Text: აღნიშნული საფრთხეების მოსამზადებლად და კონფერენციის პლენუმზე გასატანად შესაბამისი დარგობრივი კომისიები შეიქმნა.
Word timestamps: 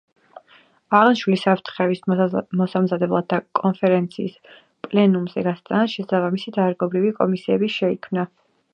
აღნიშნული 0.99 1.37
საფრთხეების 1.41 2.01
მოსამზადებლად 2.63 3.29
და 3.35 3.41
კონფერენციის 3.61 4.41
პლენუმზე 4.89 5.47
გასატანად 5.51 5.95
შესაბამისი 5.97 6.59
დარგობრივი 6.61 7.17
კომისიები 7.23 7.75
შეიქმნა. 7.81 8.31